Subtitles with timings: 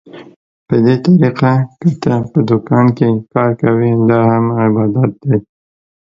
[0.67, 5.37] په دې طريقه که ته په دوکان کې کار کوې، دا هم عبادت دى.